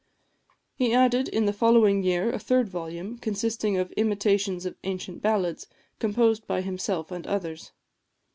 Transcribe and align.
He 0.73 0.95
added 0.95 1.27
in 1.27 1.45
the 1.45 1.53
following 1.53 2.01
year 2.01 2.31
a 2.31 2.39
third 2.39 2.67
volume, 2.67 3.19
consisting 3.19 3.77
of 3.77 3.91
imitations 3.91 4.65
of 4.65 4.75
ancient 4.83 5.21
ballads, 5.21 5.67
composed 5.99 6.47
by 6.47 6.61
himself 6.61 7.11
and 7.11 7.27
others. 7.27 7.71